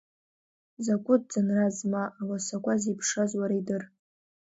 [0.85, 3.83] Закәытә ӡынраз, ма руасақәа зеиԥшраз уара идыр.